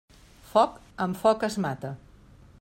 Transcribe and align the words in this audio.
Foc, 0.53 0.79
amb 1.07 1.21
foc 1.25 1.47
es 1.51 1.59
mata. 1.69 1.93